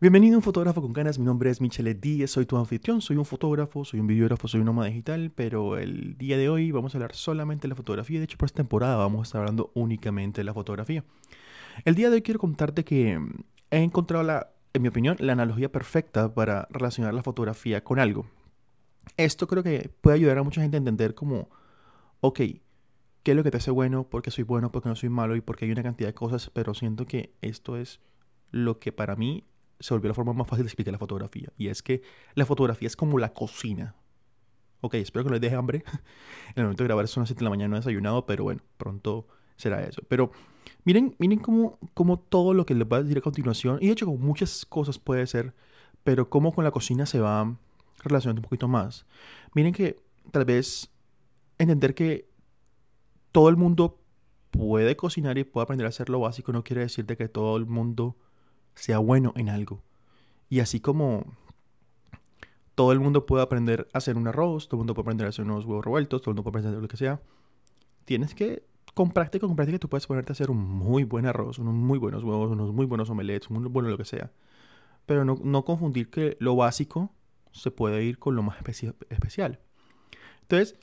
[0.00, 3.16] Bienvenido a Un Fotógrafo con Ganas, mi nombre es Michele Díez, soy tu anfitrión, soy
[3.16, 6.94] un fotógrafo, soy un videógrafo, soy un nómada digital, pero el día de hoy vamos
[6.94, 9.72] a hablar solamente de la fotografía, de hecho por esta temporada vamos a estar hablando
[9.74, 11.02] únicamente de la fotografía.
[11.84, 13.18] El día de hoy quiero contarte que
[13.72, 18.26] he encontrado, la, en mi opinión, la analogía perfecta para relacionar la fotografía con algo.
[19.16, 21.48] Esto creo que puede ayudar a mucha gente a entender como,
[22.20, 22.62] ok, ¿qué
[23.32, 24.04] es lo que te hace bueno?
[24.04, 24.70] ¿Por qué soy bueno?
[24.70, 25.34] ¿Por qué no soy malo?
[25.34, 27.98] Y por qué hay una cantidad de cosas, pero siento que esto es
[28.52, 29.42] lo que para mí
[29.80, 31.52] se volvió la forma más fácil de explicar la fotografía.
[31.56, 32.02] Y es que
[32.34, 33.94] la fotografía es como la cocina.
[34.80, 35.84] Ok, espero que no les deje hambre.
[35.86, 38.44] en el momento de grabar son las 7 de la mañana, no he desayunado, pero
[38.44, 40.02] bueno, pronto será eso.
[40.08, 40.30] Pero
[40.84, 43.92] miren, miren cómo, cómo todo lo que les voy a decir a continuación, y de
[43.92, 45.54] hecho con muchas cosas puede ser,
[46.04, 47.56] pero cómo con la cocina se va
[48.04, 49.06] relacionando un poquito más.
[49.54, 50.00] Miren que
[50.30, 50.90] tal vez
[51.58, 52.28] entender que
[53.32, 54.00] todo el mundo
[54.50, 57.56] puede cocinar y puede aprender a hacer lo básico no quiere decir de que todo
[57.56, 58.16] el mundo
[58.78, 59.82] sea bueno en algo.
[60.48, 61.24] Y así como
[62.74, 65.30] todo el mundo puede aprender a hacer un arroz, todo el mundo puede aprender a
[65.30, 67.20] hacer unos huevos revueltos, todo el mundo puede aprender a hacer lo que sea,
[68.04, 68.62] tienes que,
[68.94, 71.98] con práctica, con práctica, tú puedes ponerte a hacer un muy buen arroz, unos muy
[71.98, 74.30] buenos huevos, unos muy buenos omelets, muy bueno lo que sea.
[75.06, 77.12] Pero no, no confundir que lo básico
[77.52, 79.58] se puede ir con lo más especial.
[80.42, 80.76] Entonces,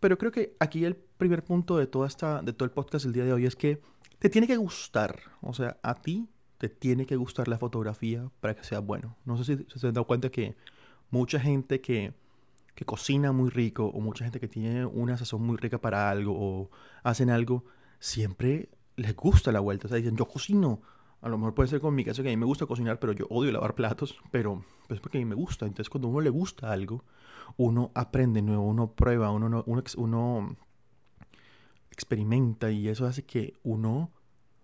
[0.00, 3.12] pero creo que aquí el primer punto de, toda esta, de todo el podcast del
[3.12, 3.80] día de hoy es que
[4.18, 5.20] te tiene que gustar.
[5.40, 6.28] O sea, a ti
[6.58, 9.16] te tiene que gustar la fotografía para que sea bueno.
[9.24, 10.56] No sé si se han dado cuenta que
[11.10, 12.12] mucha gente que,
[12.74, 16.34] que cocina muy rico o mucha gente que tiene una sazón muy rica para algo
[16.36, 16.70] o
[17.04, 17.64] hacen algo,
[18.00, 19.86] siempre les gusta la vuelta.
[19.86, 20.82] O sea, dicen, yo cocino.
[21.20, 23.12] A lo mejor puede ser con mi caso que a mí me gusta cocinar, pero
[23.12, 25.66] yo odio lavar platos, pero es porque a mí me gusta.
[25.66, 27.04] Entonces, cuando a uno le gusta algo,
[27.56, 30.56] uno aprende nuevo, uno prueba, uno, uno, uno
[31.90, 34.12] experimenta y eso hace que uno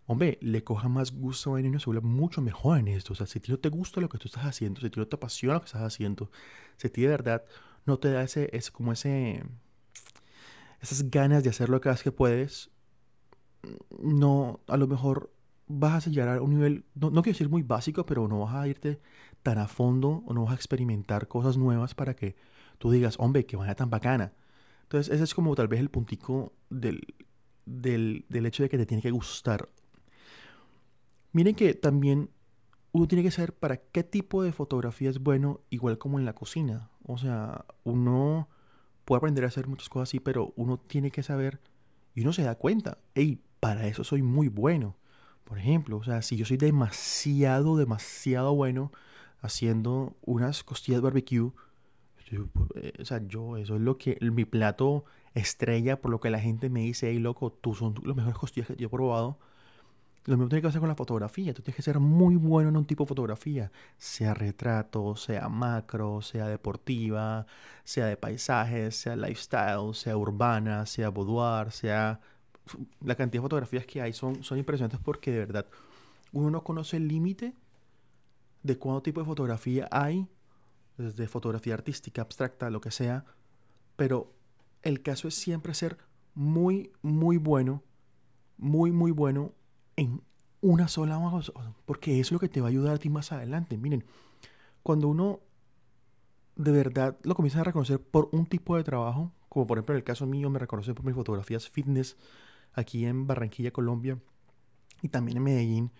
[0.06, 3.12] hombre, le coja más gusto a y se vuelve mucho mejor en esto.
[3.12, 4.91] O sea, si a ti no te gusta lo que tú estás haciendo, si a
[4.91, 6.30] ti no te apasiona lo que estás haciendo,
[6.77, 7.44] si a ti de verdad
[7.86, 9.44] no te da ese, es como ese,
[10.80, 12.70] esas ganas de hacer lo que que puedes,
[13.98, 15.33] no, a lo mejor
[15.67, 18.55] vas a llegar a un nivel, no, no quiero decir muy básico, pero no vas
[18.55, 19.00] a irte
[19.42, 22.36] tan a fondo o no vas a experimentar cosas nuevas para que
[22.79, 24.33] tú digas, hombre, qué manera tan bacana.
[24.83, 27.14] Entonces, ese es como tal vez el puntico del,
[27.64, 29.68] del, del hecho de que te tiene que gustar
[31.34, 32.30] Miren que también
[32.92, 36.36] uno tiene que saber para qué tipo de fotografía es bueno, igual como en la
[36.36, 36.90] cocina.
[37.02, 38.48] O sea, uno
[39.05, 41.61] puede aprender a hacer muchas cosas así, pero uno tiene que saber
[42.14, 44.96] y uno se da cuenta, hey, para eso soy muy bueno.
[45.42, 48.92] Por ejemplo, o sea, si yo soy demasiado, demasiado bueno
[49.40, 51.50] haciendo unas costillas barbecue,
[52.30, 56.39] eh, o sea, yo, eso es lo que, mi plato estrella, por lo que la
[56.39, 59.40] gente me dice, hey, loco, tú son los mejores costillas que yo he probado
[60.27, 61.52] lo mismo tiene que hacer con la fotografía.
[61.52, 66.23] Tú tienes que ser muy bueno en un tipo de fotografía, sea retrato, sea macro,
[66.23, 67.46] sea deportiva,
[67.85, 72.20] sea de paisajes, sea lifestyle, sea urbana, sea boudoir, sea...
[73.02, 75.67] La cantidad de fotografías que hay son, son impresionantes porque de verdad
[76.33, 77.52] uno no conoce el límite
[78.62, 80.27] de cuánto tipo de fotografía hay,
[80.96, 83.27] desde fotografía artística, abstracta, lo que sea,
[83.96, 84.33] pero
[84.80, 85.98] el caso es siempre ser
[86.35, 87.83] muy, muy bueno,
[88.56, 89.52] muy, muy bueno
[89.96, 90.22] en
[90.60, 91.52] una sola cosa,
[91.84, 93.77] porque es lo que te va a ayudar a ti más adelante.
[93.77, 94.05] Miren,
[94.82, 95.40] cuando uno
[96.56, 99.98] de verdad lo comienza a reconocer por un tipo de trabajo, como por ejemplo en
[99.98, 102.16] el caso mío me reconoce por mis fotografías fitness
[102.72, 104.18] aquí en Barranquilla, Colombia,
[105.02, 105.90] y también en Medellín,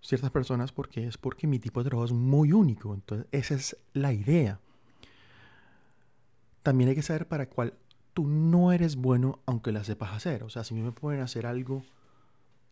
[0.00, 2.94] ciertas personas, porque es porque mi tipo de trabajo es muy único.
[2.94, 4.58] Entonces, esa es la idea.
[6.62, 7.74] También hay que saber para cuál
[8.12, 10.42] tú no eres bueno, aunque la sepas hacer.
[10.42, 11.84] O sea, si me pueden hacer algo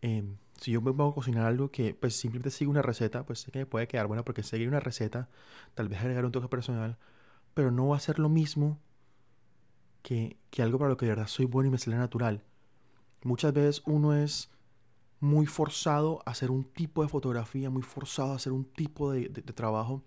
[0.01, 3.39] Em, si yo me pongo a cocinar algo que pues simplemente sigo una receta, pues
[3.39, 5.29] sé que me puede quedar buena porque seguir una receta,
[5.73, 6.97] tal vez agregar un toque personal,
[7.53, 8.79] pero no va a ser lo mismo
[10.01, 12.43] que, que algo para lo que de verdad soy bueno y me sale natural.
[13.23, 14.49] Muchas veces uno es
[15.19, 19.29] muy forzado a hacer un tipo de fotografía, muy forzado a hacer un tipo de,
[19.29, 20.03] de, de trabajo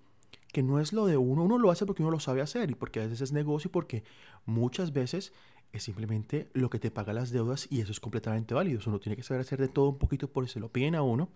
[0.52, 2.74] que no es lo de uno, uno lo hace porque uno lo sabe hacer y
[2.74, 4.04] porque a veces es negocio y porque
[4.44, 5.32] muchas veces
[5.72, 8.80] es simplemente lo que te paga las deudas y eso es completamente válido.
[8.86, 11.02] Uno tiene que saber hacer de todo un poquito por si se lo piden a
[11.02, 11.30] uno.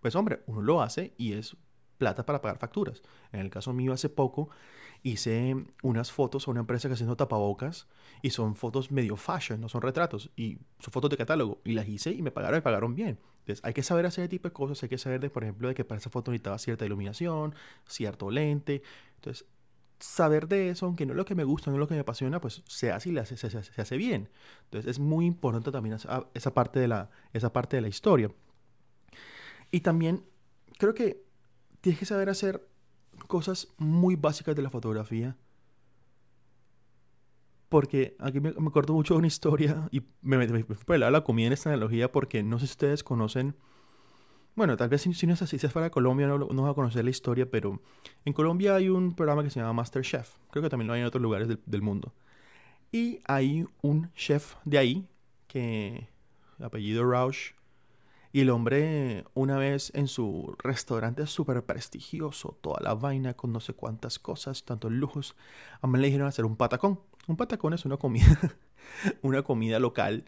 [0.00, 1.56] Pues hombre, uno lo hace y es
[1.98, 3.02] plata para pagar facturas.
[3.32, 4.48] En el caso mío hace poco
[5.02, 7.86] hice unas fotos a una empresa que haciendo tapabocas
[8.22, 11.86] y son fotos medio fashion, no son retratos y son fotos de catálogo y las
[11.88, 13.18] hice y me pagaron y pagaron bien.
[13.40, 15.68] Entonces hay que saber hacer ese tipo de cosas, hay que saber de, por ejemplo,
[15.68, 17.54] de que para esa foto necesitaba cierta iluminación,
[17.86, 18.82] cierto lente.
[19.16, 19.46] Entonces
[20.02, 22.00] saber de eso, aunque no es lo que me gusta, no es lo que me
[22.00, 24.28] apasiona, pues se hace y se, hace bien.
[24.64, 28.30] Entonces es muy importante también esa, parte de la, esa parte de la historia.
[29.70, 30.24] Y también
[30.78, 31.24] creo que
[31.80, 32.66] tienes que saber hacer
[33.28, 35.36] cosas muy básicas de la fotografía.
[37.68, 40.50] Porque aquí me, me acuerdo mucho de una historia y me el
[41.00, 43.56] lado de la comida en esta analogía porque no sé si ustedes conocen
[44.54, 46.74] bueno, tal vez si, no es así, si es de Colombia no, no va a
[46.74, 47.80] conocer la historia, pero
[48.24, 50.36] en Colombia hay un programa que se llama Masterchef.
[50.50, 52.12] Creo que también lo hay en otros lugares del, mundo.
[52.90, 55.08] Y hay un chef de ahí,
[55.46, 56.08] que
[56.60, 57.54] apellido Rausch,
[58.30, 63.60] y el hombre una vez en su restaurante súper prestigioso, toda la vaina con no
[63.60, 65.34] sé cuántas cosas, tantos lujos,
[65.80, 67.00] a mí le dijeron hacer un patacón.
[67.26, 68.38] Un patacón es una comida,
[69.22, 70.24] una comida local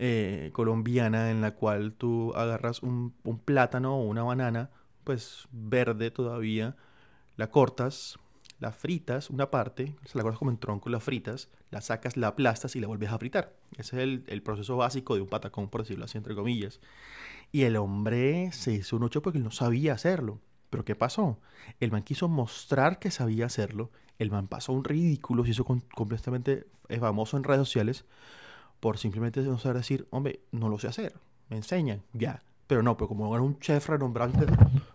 [0.00, 3.12] eh, colombiana en la cual tú agarras un,
[3.44, 4.70] plátano o una banana,
[5.02, 6.76] pues verde todavía,
[7.36, 8.16] la cortas,
[8.60, 12.28] la fritas, una parte, se la cortas como en tronco, la fritas, la sacas, la
[12.28, 13.56] aplastas y la vuelves a fritar.
[13.76, 16.80] Ese es el, proceso básico de un patacón, por decirlo así, entre comillas.
[17.50, 20.38] Y el hombre se hizo un ocho porque él no sabía hacerlo.
[20.70, 21.40] Pero ¿qué pasó?
[21.80, 23.90] El man quiso mostrar que sabía hacerlo.
[24.20, 26.68] El man pasó un ridículo, se hizo completamente
[27.00, 28.04] famoso en redes sociales
[28.80, 31.14] por simplemente no saber decir, hombre, no lo sé hacer,
[31.48, 32.42] me enseñan, ya.
[32.66, 34.32] Pero no, pero como era un chef renombrado,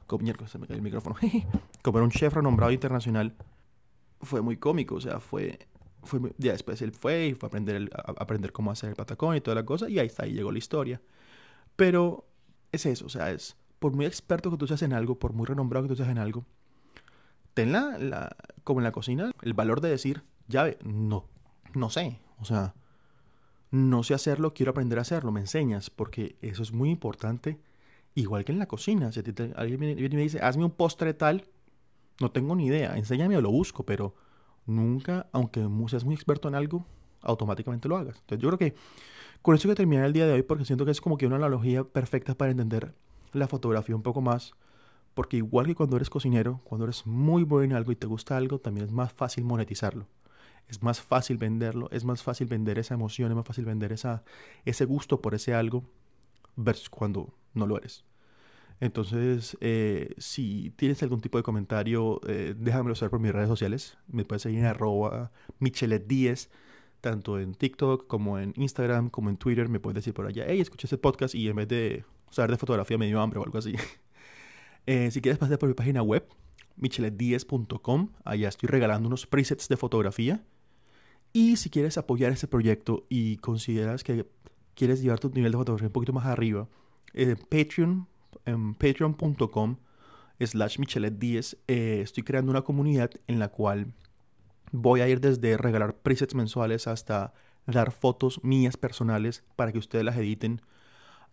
[0.06, 1.16] como, se me cae el micrófono,
[1.82, 3.36] como era un chef renombrado internacional,
[4.22, 5.60] fue muy cómico, o sea, fue,
[6.04, 9.36] fue ya después él fue y fue a aprender, a, aprender cómo hacer el patacón
[9.36, 11.02] y toda la cosa, y ahí está, ahí llegó la historia.
[11.76, 12.28] Pero
[12.72, 15.48] es eso, o sea, es, por muy experto que tú seas en algo, por muy
[15.48, 16.46] renombrado que tú seas en algo,
[17.56, 21.26] ten la, la como en la cocina, el valor de decir, ya, no,
[21.74, 22.76] no sé, o sea,
[23.74, 27.58] no sé hacerlo, quiero aprender a hacerlo, me enseñas, porque eso es muy importante.
[28.14, 29.22] Igual que en la cocina, si
[29.56, 31.46] alguien viene y me dice, hazme un postre tal,
[32.22, 34.14] no tengo ni idea, enséñame o lo busco, pero
[34.68, 36.86] nunca, aunque seas muy experto en algo,
[37.24, 38.18] automáticamente lo hagas.
[38.20, 38.76] Entonces yo creo que
[39.42, 41.38] con eso que terminar el día de hoy, porque siento que es como que una
[41.38, 42.94] analogía perfecta para entender
[43.32, 44.54] la fotografía un poco más,
[45.16, 48.38] porque igual que cuando eres cocinero, cuando eres muy bueno en algo y te gusta
[48.38, 50.06] algo, también es más fácil monetizarlo
[50.68, 54.24] es más fácil venderlo, es más fácil vender esa emoción, es más fácil vender esa,
[54.66, 55.84] ese gusto por ese algo
[56.56, 58.06] versus cuando no lo eres.
[58.80, 63.98] Entonces, eh, si tienes algún tipo de comentario, eh, déjamelo saber por mis redes sociales.
[64.08, 65.32] Me puedes seguir en arroba
[65.62, 66.50] michelet10,
[67.00, 69.70] tanto en TikTok como en Instagram, como en Twitter.
[69.70, 72.58] Me puedes decir por allá, hey, escuché ese podcast y en vez de saber de
[72.58, 73.74] fotografía me dio hambre o algo así.
[74.86, 76.28] Eh, si quieres pasar por mi página web,
[76.78, 80.44] michelet10.com, allá estoy regalando unos presets de fotografía
[81.34, 84.28] y si quieres apoyar este proyecto y consideras que
[84.76, 86.68] quieres llevar tu nivel de fotografía un poquito más arriba,
[87.14, 88.08] en Patreon,
[88.46, 89.78] en patreon.com
[90.40, 93.94] slash michelet10 eh, estoy creando una comunidad en la cual
[94.72, 97.34] voy a ir desde regalar presets mensuales hasta
[97.66, 100.62] dar fotos mías personales para que ustedes las editen,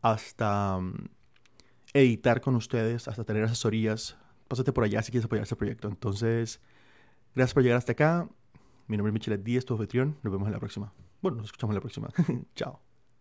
[0.02, 1.08] hasta mm,
[1.94, 4.16] editar con ustedes, hasta tener asesorías.
[4.48, 5.88] Pásate por allá si quieres apoyar este proyecto.
[5.88, 6.60] Entonces,
[7.34, 8.28] gracias por llegar hasta acá.
[8.90, 10.16] Mi nombre es Michelet Díaz, tu anfitrión.
[10.24, 10.92] Nos vemos en la próxima.
[11.22, 12.08] Bueno, nos escuchamos en la próxima.
[12.56, 12.80] Chao.